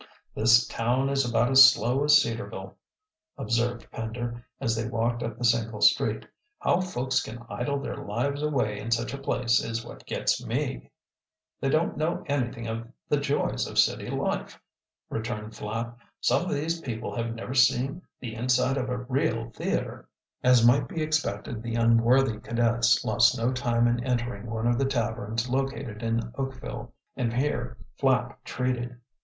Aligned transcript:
"This 0.33 0.65
town 0.67 1.09
is 1.09 1.29
about 1.29 1.51
as 1.51 1.63
slow 1.71 2.03
as 2.05 2.19
Cedarville," 2.19 2.75
observed 3.37 3.85
Pender, 3.91 4.43
as 4.59 4.75
they 4.75 4.87
walked 4.89 5.21
up 5.21 5.37
the 5.37 5.45
single 5.45 5.79
street. 5.79 6.25
"How 6.57 6.81
folks 6.81 7.21
can 7.21 7.45
idle 7.47 7.77
their 7.79 7.97
lives 7.97 8.41
away 8.41 8.79
in 8.79 8.89
such 8.89 9.13
a 9.13 9.19
place 9.19 9.63
is 9.63 9.85
what 9.85 10.07
gets 10.07 10.43
me." 10.43 10.89
"They 11.59 11.69
don't 11.69 11.97
know 11.97 12.23
anything 12.25 12.65
of 12.65 12.87
the 13.09 13.17
joys 13.17 13.67
of 13.67 13.77
city 13.77 14.09
life," 14.09 14.59
returned 15.11 15.55
Flapp. 15.55 15.99
"Some 16.19 16.45
of 16.45 16.51
these 16.51 16.81
people 16.81 17.15
have 17.15 17.35
never 17.35 17.53
seen 17.53 18.01
the 18.19 18.33
inside 18.33 18.77
of 18.77 18.89
a 18.89 18.97
real 19.03 19.51
theater." 19.51 20.09
As 20.41 20.65
might 20.65 20.87
be 20.87 21.03
expected, 21.03 21.61
the 21.61 21.75
unworthy 21.75 22.39
cadets 22.39 23.05
lost 23.05 23.37
no 23.37 23.51
time 23.53 23.87
in 23.87 24.03
entering 24.03 24.47
one 24.49 24.65
of 24.65 24.79
the 24.79 24.85
taverns 24.85 25.47
located 25.47 26.01
in 26.01 26.33
Oakville, 26.39 26.91
and 27.15 27.31
here 27.31 27.77
Flapp 27.99 28.43
treated. 28.43 28.99